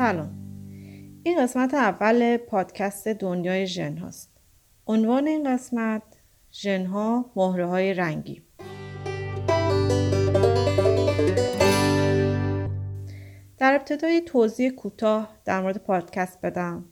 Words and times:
سلام. 0.00 0.30
این 1.22 1.42
قسمت 1.42 1.74
اول 1.74 2.36
پادکست 2.36 3.08
دنیای 3.08 3.66
ژن 3.66 3.98
هاست. 3.98 4.30
عنوان 4.86 5.26
این 5.26 5.54
قسمت 5.54 6.02
ژن 6.52 6.86
ها 6.86 7.30
مهره 7.36 7.66
های 7.66 7.94
رنگی. 7.94 8.42
در 13.58 13.74
ابتدای 13.74 14.20
توضیح 14.20 14.70
کوتاه 14.70 15.36
در 15.44 15.60
مورد 15.60 15.78
پادکست 15.78 16.40
بدم. 16.42 16.84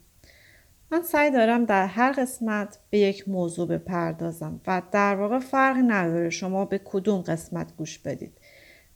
من 0.91 1.03
سعی 1.03 1.31
دارم 1.31 1.65
در 1.65 1.87
هر 1.87 2.13
قسمت 2.13 2.79
به 2.91 2.99
یک 2.99 3.29
موضوع 3.29 3.69
بپردازم 3.69 4.61
و 4.67 4.83
در 4.93 5.17
واقع 5.17 5.39
فرق 5.39 5.77
نداره 5.87 6.31
شما 6.31 6.65
به 6.65 6.81
کدوم 6.85 7.21
قسمت 7.21 7.77
گوش 7.77 7.99
بدید. 7.99 8.41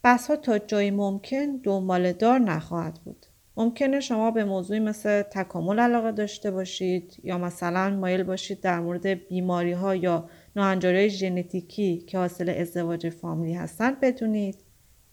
بحث 0.03 0.31
ها 0.31 0.37
تا 0.37 0.59
جایی 0.59 0.91
ممکن 0.91 1.57
دنبال 1.57 2.13
دار 2.13 2.39
نخواهد 2.39 3.01
بود. 3.05 3.27
ممکنه 3.57 4.01
شما 4.01 4.31
به 4.31 4.45
موضوعی 4.45 4.81
مثل 4.81 5.23
تکامل 5.23 5.79
علاقه 5.79 6.13
داشته 6.13 6.51
باشید 6.51 7.17
یا 7.25 7.39
مثلا 7.39 7.91
مایل 7.91 8.23
باشید 8.23 8.61
در 8.61 8.81
مورد 8.81 9.07
بیماری 9.07 9.73
ها 9.73 9.97
یا 9.97 10.29
ناهنجاری 10.57 11.11
ژنتیکی 11.11 11.99
که 11.99 12.19
حاصل 12.19 12.55
ازدواج 12.59 13.09
فامیلی 13.09 13.55
هستند 13.55 14.01
بدونید 14.01 14.57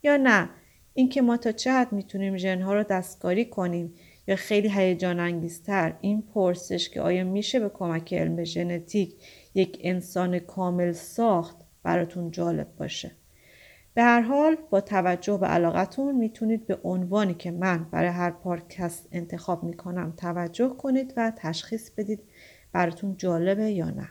یا 0.03 0.17
نه. 0.17 0.49
اینکه 0.93 1.21
ما 1.21 1.37
تا 1.37 1.51
چه 1.51 1.71
حد 1.71 1.91
می‌تونیم 1.91 2.37
ژنها 2.37 2.73
رو 2.73 2.83
دستکاری 2.83 3.45
کنیم 3.45 3.93
یا 4.27 4.35
خیلی 4.35 4.69
هیجان 4.69 5.19
انگیزتر 5.19 5.97
این 6.01 6.21
پرسش 6.21 6.89
که 6.89 7.01
آیا 7.01 7.23
میشه 7.23 7.59
به 7.59 7.69
کمک 7.69 8.13
علم 8.13 8.43
ژنتیک 8.43 9.15
یک 9.55 9.79
انسان 9.81 10.39
کامل 10.39 10.91
ساخت 10.91 11.57
براتون 11.83 12.31
جالب 12.31 12.67
باشه؟ 12.77 13.11
به 13.99 14.05
هر 14.05 14.21
حال 14.21 14.57
با 14.69 14.81
توجه 14.81 15.37
به 15.37 15.47
علاقتون 15.47 16.15
می‌تونید 16.15 16.67
به 16.67 16.79
عنوانی 16.83 17.33
که 17.33 17.51
من 17.51 17.83
برای 17.91 18.09
هر 18.09 18.31
پادکست 18.31 19.07
انتخاب 19.11 19.63
می‌کنم 19.63 20.13
توجه 20.17 20.69
کنید 20.69 21.13
و 21.17 21.31
تشخیص 21.37 21.89
بدید 21.89 22.19
براتون 22.71 23.17
جالبه 23.17 23.71
یا 23.71 23.89
نه. 23.89 24.09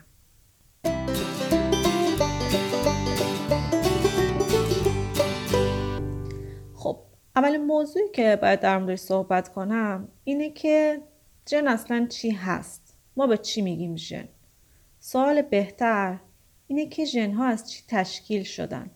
خب 6.75 6.99
اول 7.35 7.57
موضوعی 7.57 8.09
که 8.13 8.39
باید 8.41 8.59
در 8.59 8.77
موردش 8.77 8.99
صحبت 8.99 9.49
کنم 9.49 10.07
اینه 10.23 10.49
که 10.49 11.01
جن 11.45 11.67
اصلا 11.67 12.07
چی 12.09 12.29
هست؟ 12.31 12.95
ما 13.17 13.27
به 13.27 13.37
چی 13.37 13.61
میگیم 13.61 13.95
ژن 13.95 14.27
سوال 14.99 15.41
بهتر 15.41 16.19
اینه 16.67 16.85
که 16.85 17.05
ژن 17.05 17.31
ها 17.31 17.45
از 17.45 17.71
چی 17.71 17.83
تشکیل 17.87 18.43
شدن؟ 18.43 18.91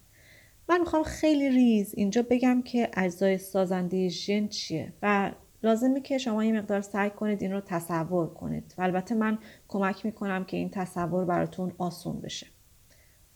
من 0.74 0.80
می‌خوام 0.80 1.04
خیلی 1.04 1.50
ریز 1.50 1.94
اینجا 1.98 2.22
بگم 2.30 2.62
که 2.62 2.90
اجزای 2.94 3.38
سازنده 3.38 4.10
ژن 4.10 4.48
چیه 4.48 4.94
و 5.02 5.32
لازمه 5.64 6.02
که 6.02 6.18
شما 6.18 6.44
یه 6.44 6.54
مقدار 6.54 6.82
سعی 6.82 7.10
کنید 7.10 7.42
این 7.42 7.52
رو 7.52 7.62
تصور 7.62 8.34
کنید 8.34 8.74
و 8.78 8.82
البته 8.82 9.16
من 9.16 9.38
کمک 9.68 10.06
می‌کنم 10.06 10.46
که 10.46 10.58
این 10.58 10.70
تصور 10.70 11.26
براتون 11.26 11.74
آسون 11.78 12.22
بشه. 12.22 12.48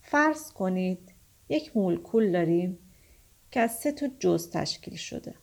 فرض 0.02 0.52
کنید 0.52 1.12
یک 1.48 1.76
مولکول 1.76 2.32
داریم 2.32 2.78
که 3.50 3.60
از 3.60 3.78
سه 3.78 3.92
تا 3.92 4.08
جز 4.18 4.50
تشکیل 4.50 4.94
شده. 4.94 5.34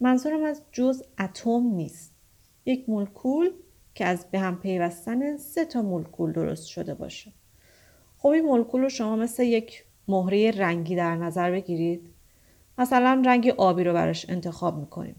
منظورم 0.00 0.42
از 0.42 0.62
جز 0.72 1.02
اتم 1.18 1.62
نیست. 1.62 2.14
یک 2.66 2.88
مولکول 2.88 3.50
که 3.94 4.04
از 4.04 4.26
به 4.30 4.38
هم 4.38 4.60
پیوستن 4.60 5.36
سه 5.36 5.64
تا 5.64 5.82
مولکول 5.82 6.32
درست 6.32 6.66
شده 6.66 6.94
باشه. 6.94 7.32
خب 8.16 8.28
این 8.28 8.44
مولکول 8.44 8.80
رو 8.80 8.88
شما 8.88 9.16
مثل 9.16 9.42
یک 9.42 9.83
مهره 10.08 10.50
رنگی 10.50 10.96
در 10.96 11.16
نظر 11.16 11.50
بگیرید. 11.50 12.10
مثلا 12.78 13.22
رنگ 13.26 13.48
آبی 13.48 13.84
رو 13.84 13.92
براش 13.92 14.26
انتخاب 14.28 14.78
می‌کنیم. 14.78 15.16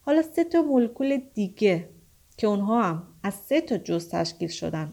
حالا 0.00 0.22
سه 0.22 0.44
تا 0.44 0.62
مولکول 0.62 1.20
دیگه 1.34 1.88
که 2.36 2.46
اونها 2.46 2.82
هم 2.82 3.02
از 3.22 3.34
سه 3.34 3.60
تا 3.60 3.78
جز 3.78 4.08
تشکیل 4.08 4.48
شدن 4.48 4.92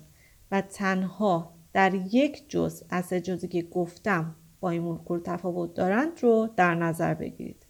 و 0.51 0.61
تنها 0.61 1.53
در 1.73 1.93
یک 1.93 2.49
جز 2.49 2.83
از 2.89 3.05
سه 3.05 3.21
جزی 3.21 3.47
که 3.47 3.61
گفتم 3.61 4.35
با 4.59 4.69
این 4.69 4.81
مولکول 4.81 5.19
تفاوت 5.19 5.73
دارند 5.73 6.23
رو 6.23 6.49
در 6.55 6.75
نظر 6.75 7.13
بگیرید. 7.13 7.65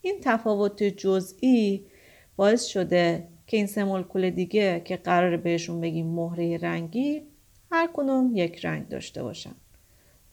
این 0.00 0.14
تفاوت 0.22 0.82
جزئی 0.82 1.86
باعث 2.36 2.64
شده 2.64 3.28
که 3.46 3.56
این 3.56 3.66
سه 3.66 3.84
مولکول 3.84 4.30
دیگه 4.30 4.82
که 4.84 4.96
قرار 4.96 5.36
بهشون 5.36 5.80
بگیم 5.80 6.06
مهره 6.06 6.56
رنگی 6.56 7.22
هر 7.70 7.88
کدوم 7.92 8.30
یک 8.34 8.64
رنگ 8.64 8.88
داشته 8.88 9.22
باشن. 9.22 9.54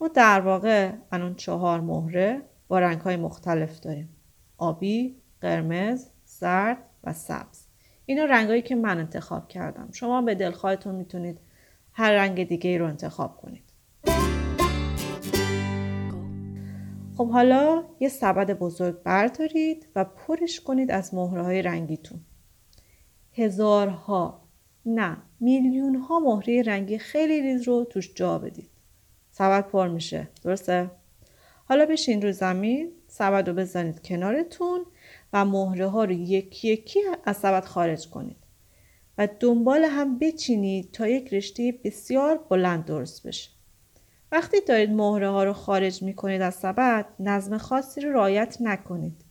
ما 0.01 0.07
در 0.07 0.41
واقع 0.41 0.91
الان 1.11 1.35
چهار 1.35 1.81
مهره 1.81 2.41
با 2.67 2.79
رنگ 2.79 3.01
های 3.01 3.15
مختلف 3.15 3.79
داریم. 3.79 4.09
آبی، 4.57 5.15
قرمز، 5.41 6.07
زرد 6.25 6.77
و 7.03 7.13
سبز. 7.13 7.65
اینا 8.05 8.25
رنگایی 8.25 8.61
که 8.61 8.75
من 8.75 8.97
انتخاب 8.97 9.47
کردم. 9.47 9.89
شما 9.91 10.21
به 10.21 10.35
دلخواهتون 10.35 10.95
می‌تونید 10.95 11.39
هر 11.93 12.11
رنگ 12.11 12.47
دیگه 12.47 12.69
ای 12.69 12.77
رو 12.77 12.85
انتخاب 12.85 13.37
کنید. 13.37 13.63
خب 17.17 17.29
حالا 17.29 17.83
یه 17.99 18.09
سبد 18.09 18.51
بزرگ 18.51 19.03
بردارید 19.03 19.87
و 19.95 20.05
پرش 20.05 20.59
کنید 20.59 20.91
از 20.91 21.13
مهره 21.13 21.43
های 21.43 21.61
رنگیتون. 21.61 22.19
هزارها 23.33 24.41
نه 24.85 25.17
میلیون 25.39 25.95
ها 25.95 26.19
مهره 26.19 26.61
رنگی 26.61 26.97
خیلی 26.97 27.41
ریز 27.41 27.67
رو 27.67 27.85
توش 27.89 28.13
جا 28.13 28.39
بدید. 28.39 28.69
سبد 29.37 29.67
پر 29.67 29.87
میشه. 29.87 30.27
درسته؟ 30.43 30.91
حالا 31.65 31.85
بشین 31.85 32.21
رو 32.21 32.31
زمین 32.31 32.91
سبد 33.07 33.49
رو 33.49 33.55
بزنید 33.55 34.03
کنارتون 34.03 34.85
و 35.33 35.45
مهره 35.45 35.87
ها 35.87 36.03
رو 36.03 36.11
یکی 36.11 36.67
یکی 36.67 36.99
از 37.25 37.37
سبد 37.37 37.65
خارج 37.65 38.09
کنید. 38.09 38.37
و 39.17 39.27
دنبال 39.39 39.83
هم 39.83 40.17
بچینید 40.17 40.91
تا 40.91 41.07
یک 41.07 41.33
رشته 41.33 41.79
بسیار 41.83 42.37
بلند 42.49 42.85
درست 42.85 43.27
بشه. 43.27 43.49
وقتی 44.31 44.57
دارید 44.61 44.89
مهره 44.89 45.29
ها 45.29 45.43
رو 45.43 45.53
خارج 45.53 46.03
می 46.03 46.13
کنید 46.13 46.41
از 46.41 46.55
سبد 46.55 47.05
نظم 47.19 47.57
خاصی 47.57 48.01
رو 48.01 48.13
رعایت 48.13 48.57
نکنید. 48.59 49.25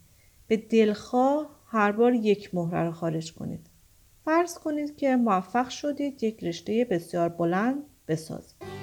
به 0.46 0.56
دلخواه 0.56 1.50
هر 1.66 1.92
بار 1.92 2.14
یک 2.14 2.54
مهره 2.54 2.84
رو 2.84 2.92
خارج 2.92 3.32
کنید. 3.32 3.66
فرض 4.24 4.58
کنید 4.58 4.96
که 4.96 5.16
موفق 5.16 5.68
شدید 5.68 6.22
یک 6.22 6.44
رشته 6.44 6.86
بسیار 6.90 7.28
بلند 7.28 7.84
بسازید. 8.08 8.75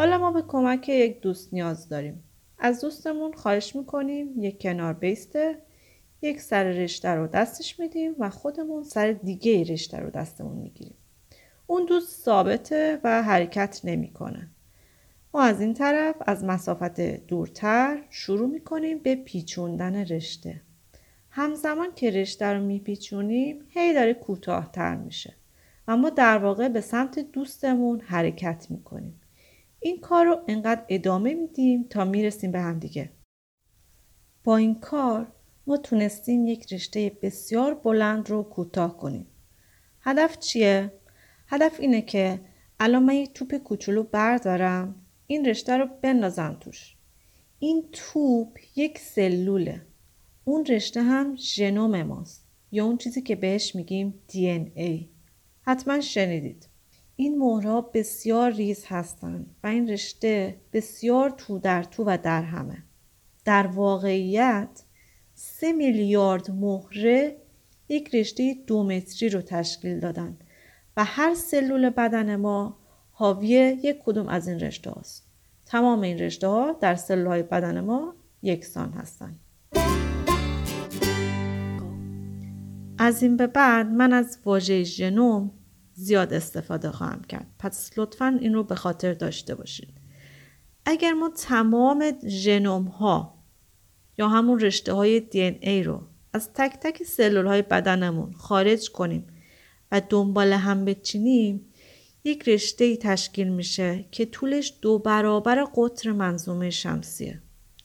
حالا 0.00 0.18
ما 0.18 0.32
به 0.32 0.42
کمک 0.42 0.88
یک 0.88 1.20
دوست 1.20 1.54
نیاز 1.54 1.88
داریم. 1.88 2.24
از 2.58 2.80
دوستمون 2.80 3.32
خواهش 3.32 3.76
می‌کنیم 3.76 4.42
یک 4.42 4.62
کنار 4.62 4.92
بیسته 4.92 5.58
یک 6.22 6.40
سر 6.40 6.64
رشته 6.64 7.08
رو 7.08 7.26
دستش 7.26 7.80
میدیم 7.80 8.14
و 8.18 8.30
خودمون 8.30 8.82
سر 8.82 9.12
دیگه 9.12 9.64
رشته 9.64 9.98
رو 9.98 10.10
دستمون 10.10 10.56
می‌گیریم. 10.56 10.94
اون 11.66 11.84
دوست 11.84 12.24
ثابته 12.24 13.00
و 13.04 13.22
حرکت 13.22 13.80
نمی‌کنه. 13.84 14.48
ما 15.34 15.42
از 15.42 15.60
این 15.60 15.74
طرف 15.74 16.14
از 16.26 16.44
مسافت 16.44 17.00
دورتر 17.00 17.98
شروع 18.10 18.48
می‌کنیم 18.48 18.98
به 18.98 19.14
پیچوندن 19.14 19.96
رشته. 19.96 20.60
همزمان 21.30 21.88
که 21.94 22.10
رشته 22.10 22.46
رو 22.46 22.62
میپیچونیم 22.62 23.64
هی 23.68 23.94
داره 23.94 24.14
کوتاهتر 24.14 24.96
میشه. 24.96 25.34
و 25.88 25.96
ما 25.96 26.10
در 26.10 26.38
واقع 26.38 26.68
به 26.68 26.80
سمت 26.80 27.18
دوستمون 27.18 28.00
حرکت 28.00 28.66
می‌کنیم. 28.70 29.19
این 29.80 30.00
کار 30.00 30.26
رو 30.26 30.40
انقدر 30.48 30.84
ادامه 30.88 31.34
میدیم 31.34 31.86
تا 31.90 32.04
می‌رسیم 32.04 32.52
به 32.52 32.60
هم 32.60 32.78
دیگه. 32.78 33.10
با 34.44 34.56
این 34.56 34.74
کار 34.74 35.32
ما 35.66 35.76
تونستیم 35.76 36.46
یک 36.46 36.72
رشته 36.72 37.12
بسیار 37.22 37.74
بلند 37.74 38.30
رو 38.30 38.42
کوتاه 38.42 38.96
کنیم. 38.96 39.26
هدف 40.00 40.38
چیه؟ 40.38 40.92
هدف 41.46 41.80
اینه 41.80 42.02
که 42.02 42.40
الان 42.80 43.02
من 43.02 43.14
یک 43.14 43.32
توپ 43.32 43.54
کوچولو 43.54 44.02
بردارم 44.02 44.94
این 45.26 45.44
رشته 45.44 45.76
رو 45.76 45.86
بندازم 46.02 46.56
توش. 46.60 46.96
این 47.58 47.88
توپ 47.92 48.58
یک 48.76 48.98
سلوله. 48.98 49.86
اون 50.44 50.66
رشته 50.66 51.02
هم 51.02 51.36
ژنوم 51.36 52.02
ماست 52.02 52.48
یا 52.72 52.84
اون 52.84 52.96
چیزی 52.96 53.22
که 53.22 53.36
بهش 53.36 53.74
میگیم 53.74 54.14
DNA. 54.32 55.04
حتما 55.62 56.00
شنیدید. 56.00 56.69
این 57.20 57.38
مهرها 57.38 57.80
بسیار 57.80 58.50
ریز 58.50 58.84
هستند 58.86 59.54
و 59.64 59.66
این 59.66 59.88
رشته 59.88 60.60
بسیار 60.72 61.30
تو 61.30 61.58
در 61.58 61.82
تو 61.82 62.04
و 62.06 62.18
در 62.22 62.42
همه. 62.42 62.82
در 63.44 63.66
واقعیت 63.66 64.82
سه 65.34 65.72
میلیارد 65.72 66.50
مهره 66.50 67.36
یک 67.88 68.14
رشته 68.14 68.56
دو 68.66 68.84
متری 68.84 69.28
رو 69.28 69.40
تشکیل 69.40 70.00
دادن 70.00 70.38
و 70.96 71.04
هر 71.04 71.34
سلول 71.34 71.90
بدن 71.90 72.36
ما 72.36 72.78
حاوی 73.12 73.48
یک 73.82 73.98
کدوم 74.04 74.28
از 74.28 74.48
این 74.48 74.60
رشته 74.60 74.90
هاست. 74.90 75.26
تمام 75.66 76.00
این 76.00 76.18
رشته 76.18 76.46
ها 76.46 76.72
در 76.80 76.94
سلول 76.94 77.26
های 77.26 77.42
بدن 77.42 77.80
ما 77.80 78.14
یکسان 78.42 78.92
هستند. 78.92 79.40
از 82.98 83.22
این 83.22 83.36
به 83.36 83.46
بعد 83.46 83.86
من 83.86 84.12
از 84.12 84.38
واژه 84.44 84.82
ژنوم 84.82 85.50
زیاد 86.00 86.34
استفاده 86.34 86.90
خواهم 86.90 87.22
کرد 87.22 87.46
پس 87.58 87.90
لطفا 87.98 88.38
این 88.40 88.54
رو 88.54 88.64
به 88.64 88.74
خاطر 88.74 89.14
داشته 89.14 89.54
باشید 89.54 89.94
اگر 90.84 91.12
ما 91.12 91.30
تمام 91.36 92.12
ژنوم 92.26 92.84
ها 92.84 93.44
یا 94.18 94.28
همون 94.28 94.60
رشته 94.60 94.92
های 94.92 95.20
دی 95.20 95.40
ای 95.40 95.82
رو 95.82 96.02
از 96.32 96.52
تک 96.52 96.76
تک 96.80 97.02
سلول 97.02 97.46
های 97.46 97.62
بدنمون 97.62 98.32
خارج 98.32 98.90
کنیم 98.90 99.26
و 99.92 100.02
دنبال 100.08 100.52
هم 100.52 100.84
بچینیم 100.84 101.66
یک 102.24 102.48
رشته 102.48 102.84
ای 102.84 102.96
تشکیل 102.96 103.48
میشه 103.48 104.04
که 104.10 104.26
طولش 104.26 104.74
دو 104.82 104.98
برابر 104.98 105.64
قطر 105.74 106.12
منظومه 106.12 106.70
شمسیه 106.70 107.42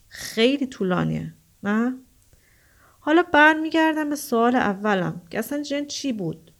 خیلی 0.07 0.67
طولانیه 0.67 1.33
نه؟ 1.63 1.97
حالا 2.99 3.23
برمیگردم 3.33 4.09
به 4.09 4.15
سوال 4.15 4.55
اولم 4.55 5.21
که 5.29 5.39
اصلا 5.39 5.61
جن 5.61 5.85
چی 5.85 6.13
بود؟ 6.13 6.51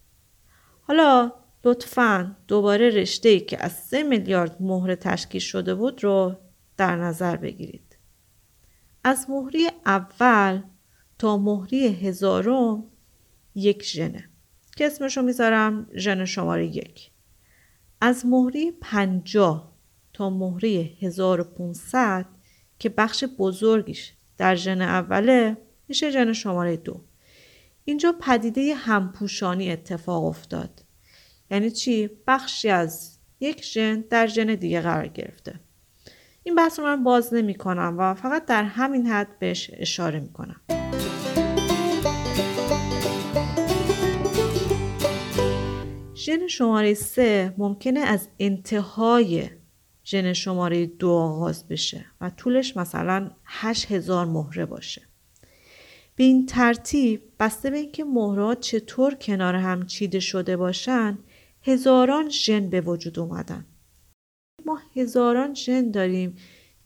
حالا 0.82 1.32
لطفا 1.66 2.36
دوباره 2.48 2.90
رشته 2.90 3.30
ای 3.30 3.40
که 3.40 3.64
از 3.64 3.72
سه 3.72 4.04
میلیارد 4.04 4.62
مهره 4.62 4.96
تشکیل 4.96 5.42
شده 5.42 5.76
بود 5.76 6.04
رو 6.04 6.36
در 6.78 6.96
نظر 6.96 7.36
بگیرید. 7.36 7.98
از 9.04 9.30
مهری 9.30 9.70
اول 9.86 10.62
تا 11.20 11.38
مهری 11.38 11.88
هزارم 11.88 12.84
یک 13.56 13.84
ژنه 13.84 14.30
که 14.78 14.86
اسمشو 14.86 15.22
می‌ذارم 15.22 15.88
ژن 15.96 16.26
شماره 16.26 16.66
یک. 16.66 17.12
از 18.02 18.26
مهری 18.26 18.72
پنجاه 18.72 19.74
تا 20.14 20.30
مهری 20.30 20.98
1500 21.02 22.26
که 22.80 22.90
بخش 22.90 23.24
بزرگیش 23.24 24.14
در 24.38 24.56
ژن 24.56 24.82
اوله 24.82 25.58
میشه 25.88 26.12
ژن 26.12 26.34
شماره 26.34 26.78
دو. 26.78 27.02
اینجا 27.86 28.16
پدیده 28.22 28.76
همپوشانی 28.76 29.72
اتفاق 29.72 30.24
افتاد. 30.24 30.85
یعنی 31.52 31.72
چی؟ 31.72 32.10
بخشی 32.28 32.70
از 32.70 33.18
یک 33.40 33.64
ژن 33.64 34.04
در 34.10 34.28
ژن 34.28 34.56
دیگه 34.56 34.82
قرار 34.82 35.08
گرفته. 35.08 35.60
این 36.44 36.56
بحث 36.56 36.80
رو 36.80 36.86
من 36.86 37.04
باز 37.04 37.34
نمی 37.34 37.56
کنم 37.56 37.96
و 38.00 38.14
فقط 38.14 38.46
در 38.46 38.64
همین 38.64 39.08
حد 39.08 39.40
بهش 39.40 39.72
اشاره 39.74 40.20
می 40.20 40.34
کنم. 40.34 40.62
ژن 46.16 46.48
شماره 46.48 46.94
سه 46.94 47.54
ممکنه 47.58 48.00
از 48.00 48.28
انتهای 48.40 49.50
ژن 50.06 50.34
شماره 50.34 50.86
دو 50.86 51.10
آغاز 51.10 51.68
بشه 51.68 52.06
و 52.22 52.30
طولش 52.30 52.78
مثلا 52.78 53.32
8000 53.46 54.26
مهره 54.26 54.66
باشه. 54.66 55.02
به 56.16 56.24
این 56.24 56.46
ترتیب 56.46 57.22
بسته 57.40 57.70
به 57.70 57.78
اینکه 57.78 58.04
مهرات 58.04 58.60
چطور 58.60 59.16
کنار 59.16 59.56
هم 59.56 59.86
چیده 59.86 60.20
شده 60.20 60.58
باشن 60.58 61.18
هزاران 61.68 62.30
ژن 62.30 62.70
به 62.70 62.82
وجود 62.82 63.20
اومدن. 63.20 63.66
ما 64.66 64.80
هزاران 64.96 65.54
ژن 65.54 65.92
داریم 65.92 66.36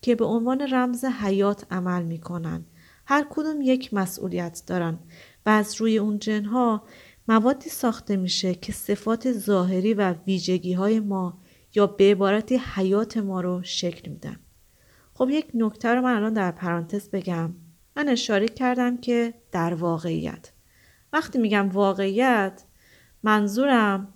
که 0.02 0.16
به 0.16 0.26
عنوان 0.26 0.62
رمز 0.62 1.06
حیات 1.06 1.66
عمل 1.72 2.04
می‌کنن. 2.04 2.66
هر 3.06 3.26
کدوم 3.30 3.62
یک 3.62 3.94
مسئولیت 3.94 4.64
دارن 4.68 5.00
و 5.46 5.50
از 5.50 5.76
روی 5.76 5.98
اون 5.98 6.20
جن 6.20 6.46
ها 6.46 6.84
موادی 7.28 7.70
ساخته 7.70 8.18
میشه 8.18 8.56
که 8.56 8.72
صفات 8.72 9.32
ظاهری 9.32 9.94
و 9.94 10.14
ویژگی 10.28 10.74
های 10.74 11.00
ما 11.00 11.42
یا 11.76 11.88
به 11.88 12.12
عبارتی 12.12 12.58
حیات 12.58 13.18
ما 13.18 13.42
رو 13.42 13.64
شکل 13.64 14.12
میدن. 14.12 14.40
خب 15.14 15.30
یک 15.30 15.52
نکته 15.54 15.90
رو 15.90 16.02
من 16.02 16.16
الان 16.16 16.34
در 16.34 16.52
پرانتز 16.52 17.10
بگم. 17.10 17.56
من 17.96 18.10
اشاره 18.10 18.48
کردم 18.48 18.98
که 18.98 19.34
در 19.52 19.74
واقعیت. 19.74 20.52
وقتی 21.14 21.40
میگم 21.40 21.70
واقعیت 21.70 22.64
منظورم 23.24 24.14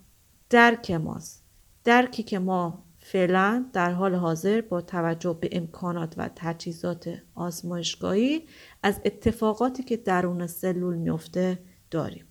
درک 0.50 0.90
ماست. 0.90 1.44
درکی 1.84 2.22
که 2.22 2.38
ما 2.38 2.84
فعلا 2.98 3.66
در 3.72 3.92
حال 3.92 4.14
حاضر 4.14 4.60
با 4.60 4.80
توجه 4.80 5.38
به 5.40 5.48
امکانات 5.52 6.14
و 6.16 6.30
تجهیزات 6.36 7.14
آزمایشگاهی 7.34 8.46
از 8.82 9.00
اتفاقاتی 9.04 9.82
که 9.82 9.96
درون 9.96 10.46
سلول 10.46 10.96
میفته 10.96 11.58
داریم. 11.90 12.24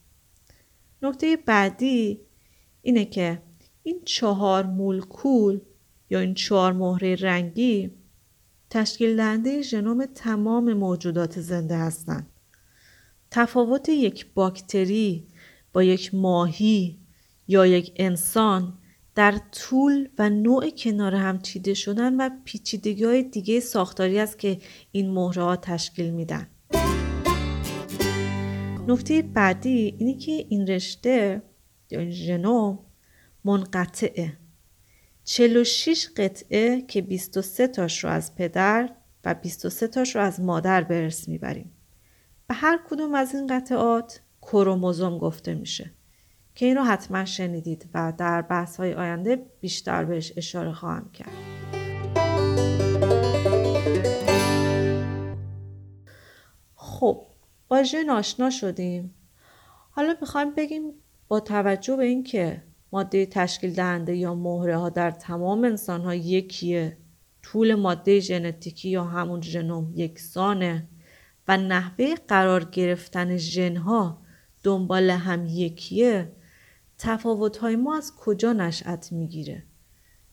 نکته 1.01 1.37
بعدی 1.45 2.19
اینه 2.81 3.05
که 3.05 3.41
این 3.83 4.01
چهار 4.05 4.65
مولکول 4.65 5.59
یا 6.09 6.19
این 6.19 6.33
چهار 6.33 6.73
مهره 6.73 7.15
رنگی 7.15 7.91
تشکیل 8.69 9.15
دهنده 9.15 9.61
ژنوم 9.61 10.05
تمام 10.05 10.73
موجودات 10.73 11.39
زنده 11.39 11.77
هستند. 11.77 12.29
تفاوت 13.31 13.89
یک 13.89 14.33
باکتری 14.33 15.27
با 15.73 15.83
یک 15.83 16.15
ماهی 16.15 17.02
یا 17.47 17.65
یک 17.65 17.93
انسان 17.95 18.77
در 19.15 19.39
طول 19.51 20.09
و 20.17 20.29
نوع 20.29 20.69
کنار 20.69 21.15
هم 21.15 21.41
چیده 21.41 21.73
شدن 21.73 22.15
و 22.15 22.29
پیچیدگی 22.45 23.03
های 23.03 23.23
دیگه 23.23 23.59
ساختاری 23.59 24.19
است 24.19 24.39
که 24.39 24.59
این 24.91 25.11
مهره 25.11 25.55
تشکیل 25.55 26.13
میدن. 26.13 26.47
نکته 28.87 29.21
بعدی 29.21 29.95
اینه 29.99 30.17
که 30.17 30.31
این 30.31 30.67
رشته 30.67 31.41
یا 31.91 31.99
این 31.99 32.11
ژنوم 32.11 32.79
منقطعه 33.43 34.37
46 35.23 36.07
قطعه 36.17 36.81
که 36.81 37.01
23 37.01 37.67
تاش 37.67 38.03
رو 38.03 38.09
از 38.09 38.35
پدر 38.35 38.89
و 39.25 39.33
23 39.33 39.87
تاش 39.87 40.15
رو 40.15 40.21
از 40.21 40.39
مادر 40.41 40.85
ارث 40.89 41.27
می‌بریم. 41.27 41.71
به 42.47 42.53
هر 42.53 42.79
کدوم 42.89 43.15
از 43.15 43.35
این 43.35 43.47
قطعات 43.47 44.21
کروموزوم 44.41 45.17
گفته 45.17 45.53
میشه 45.53 45.91
که 46.55 46.65
این 46.65 46.77
رو 46.77 46.83
حتما 46.83 47.25
شنیدید 47.25 47.89
و 47.93 48.13
در 48.17 48.41
بحث 48.41 48.77
های 48.77 48.93
آینده 48.93 49.45
بیشتر 49.61 50.05
بهش 50.05 50.33
اشاره 50.37 50.73
خواهم 50.73 51.11
کرد. 51.11 51.33
خب 56.75 57.27
با 57.67 57.83
ژن 57.83 58.09
آشنا 58.09 58.49
شدیم 58.49 59.13
حالا 59.91 60.15
می‌خوایم 60.21 60.55
بگیم 60.55 60.91
با 61.27 61.39
توجه 61.39 61.95
به 61.95 62.05
اینکه 62.05 62.63
ماده 62.91 63.25
تشکیل 63.25 63.73
دهنده 63.73 64.15
یا 64.15 64.35
مهره 64.35 64.77
ها 64.77 64.89
در 64.89 65.11
تمام 65.11 65.63
انسان 65.63 66.01
ها 66.01 66.15
یکیه 66.15 66.97
طول 67.43 67.75
ماده 67.75 68.19
ژنتیکی 68.19 68.89
یا 68.89 69.03
همون 69.03 69.41
ژنوم 69.41 69.91
یکسانه 69.95 70.87
و 71.47 71.57
نحوه 71.57 72.15
قرار 72.27 72.63
گرفتن 72.63 73.37
ژن 73.37 73.77
ها 73.77 74.21
دنبال 74.63 75.09
هم 75.09 75.45
یکیه 75.45 76.31
تفاوت 76.97 77.57
های 77.57 77.75
ما 77.75 77.97
از 77.97 78.15
کجا 78.15 78.53
نشأت 78.53 79.11
می‌گیره؟ 79.11 79.63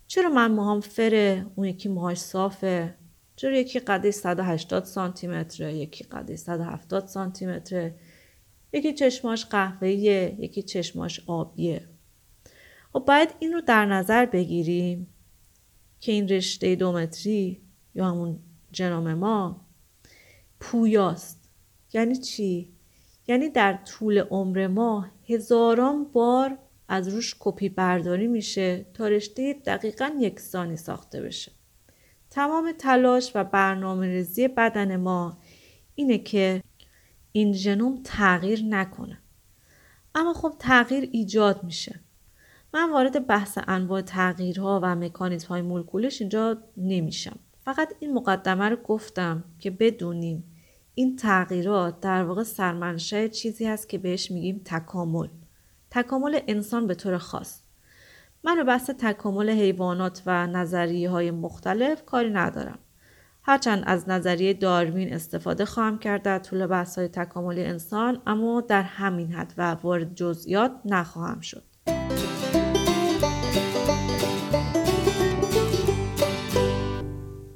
چرا 0.07 0.29
من 0.29 0.53
موهام 0.53 0.81
فره 0.81 1.47
اون 1.55 1.67
یکی 1.67 1.89
موهاش 1.89 2.19
صافه؟ 2.19 2.95
چرا 3.37 3.57
یکی 3.57 3.79
قده 3.79 4.11
180 4.11 4.85
سانتی 4.85 5.27
متره 5.27 5.75
یکی 5.75 6.05
قده 6.05 6.37
170 6.37 7.07
سانتی 7.07 7.47
متره 7.47 7.95
یکی 8.73 8.93
چشماش 8.93 9.47
قهوه‌ایه 9.47 10.37
یکی 10.39 10.63
چشماش 10.63 11.21
آبیه. 11.27 11.89
و 12.95 12.99
خب 12.99 13.05
باید 13.05 13.35
این 13.39 13.53
رو 13.53 13.61
در 13.61 13.87
نظر 13.87 14.27
بگیریم 14.27 15.07
که 16.01 16.13
این 16.13 16.29
رشته 16.29 16.75
دومتری 16.75 17.63
یا 17.95 18.07
همون 18.07 18.39
جنام 18.73 19.15
ما 19.15 19.67
پویاست. 20.61 21.49
یعنی 21.93 22.17
چی؟ 22.17 22.70
یعنی 23.31 23.49
در 23.49 23.73
طول 23.73 24.19
عمر 24.19 24.67
ما 24.67 25.07
هزاران 25.29 26.05
بار 26.05 26.59
از 26.89 27.09
روش 27.09 27.37
کپی 27.39 27.69
برداری 27.69 28.27
میشه 28.27 28.87
تا 28.95 29.09
رشته 29.09 29.53
دقیقا 29.67 30.11
یکسانی 30.19 30.77
ساخته 30.77 31.23
بشه. 31.23 31.53
تمام 32.31 32.73
تلاش 32.79 33.33
و 33.35 33.45
برنامه 33.45 34.07
ریزی 34.07 34.49
بدن 34.49 34.97
ما 34.97 35.39
اینه 35.95 36.19
که 36.19 36.63
این 37.33 37.53
ژنوم 37.53 38.01
تغییر 38.05 38.65
نکنه. 38.65 39.19
اما 40.15 40.35
خب 40.35 40.55
تغییر 40.59 41.09
ایجاد 41.13 41.65
میشه. 41.65 42.01
من 42.75 42.93
وارد 42.93 43.27
بحث 43.27 43.59
انواع 43.67 44.01
تغییرها 44.01 44.81
و 44.83 44.97
مکانیزم 44.97 45.49
های 45.49 45.63
مولکولش 45.63 46.21
اینجا 46.21 46.63
نمیشم. 46.77 47.39
فقط 47.61 47.95
این 48.01 48.15
مقدمه 48.15 48.69
رو 48.69 48.77
گفتم 48.77 49.45
که 49.59 49.71
بدونیم 49.71 50.50
این 50.95 51.17
تغییرات 51.17 52.01
در 52.01 52.25
واقع 52.25 52.43
سرمنشه 52.43 53.29
چیزی 53.29 53.67
هست 53.67 53.89
که 53.89 53.99
بهش 53.99 54.31
میگیم 54.31 54.61
تکامل. 54.65 55.29
تکامل 55.91 56.41
انسان 56.49 56.87
به 56.87 56.95
طور 56.95 57.19
خاص. 57.19 57.63
من 58.45 58.57
رو 58.57 58.65
بحث 58.65 58.91
تکامل 58.91 59.51
حیوانات 59.51 60.23
و 60.27 60.47
نظریه 60.47 61.11
های 61.11 61.31
مختلف 61.31 62.05
کاری 62.05 62.31
ندارم. 62.31 62.79
هرچند 63.43 63.83
از 63.87 64.09
نظریه 64.09 64.55
داروین 64.55 65.15
استفاده 65.15 65.65
خواهم 65.65 65.99
کرد 65.99 66.23
در 66.23 66.39
طول 66.39 66.67
بحث 66.67 66.99
های 66.99 67.09
تکامل 67.09 67.59
انسان 67.59 68.23
اما 68.27 68.61
در 68.61 68.83
همین 68.83 69.33
حد 69.33 69.55
و 69.59 69.71
وارد 69.83 70.15
جزئیات 70.15 70.73
نخواهم 70.85 71.41
شد. 71.41 71.65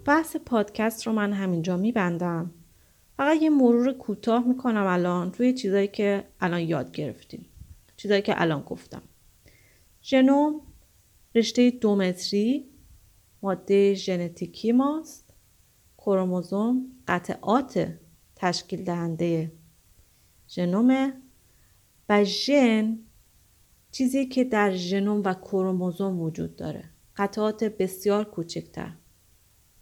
بحث 0.07 0.37
پادکست 0.37 1.07
رو 1.07 1.13
من 1.13 1.33
همینجا 1.33 1.77
میبندم. 1.77 2.51
فقط 3.17 3.43
یه 3.43 3.51
مرور 3.51 3.93
کوتاه 3.93 4.47
می‌کنم 4.49 4.87
الان 4.87 5.33
روی 5.33 5.53
چیزایی 5.53 5.89
که 5.89 6.25
الان 6.41 6.61
یاد 6.61 6.93
گرفتیم. 6.93 7.47
چیزایی 7.97 8.23
که 8.23 8.41
الان 8.43 8.63
گفتم. 8.63 9.03
ژنوم 10.03 10.61
رشته 11.35 11.71
دومتری 11.71 12.69
ماده 13.43 13.95
ژنتیکی 13.95 14.73
ماست. 14.73 15.35
کروموزوم 15.99 16.87
قطعات 17.09 17.99
تشکیل 18.37 18.85
دهنده 18.85 19.53
ژنومه. 20.49 21.13
و 22.09 22.25
ژن 22.25 22.99
چیزی 23.91 24.27
که 24.27 24.45
در 24.45 24.71
ژنوم 24.71 25.23
و 25.25 25.35
کروموزوم 25.35 26.21
وجود 26.21 26.57
داره. 26.57 26.85
قطعات 27.17 27.65
بسیار 27.65 28.25
کوچکتر. 28.25 28.93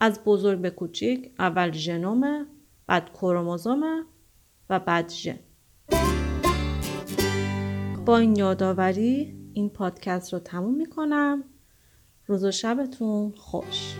از 0.00 0.24
بزرگ 0.24 0.58
به 0.58 0.70
کوچیک 0.70 1.32
اول 1.38 1.72
ژنومه 1.72 2.46
بعد 2.86 3.10
کروموزومه 3.12 4.04
و 4.70 4.80
بعد 4.80 5.08
ژن. 5.08 5.38
با 8.06 8.18
این 8.18 8.36
یادآوری 8.36 9.36
این 9.52 9.70
پادکست 9.70 10.32
رو 10.32 10.38
تموم 10.38 10.74
می‌کنم. 10.74 11.44
روز 12.26 12.44
و 12.44 12.50
شبتون 12.50 13.32
خوش. 13.36 13.96